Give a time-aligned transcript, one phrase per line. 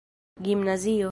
[0.41, 0.99] gimnazio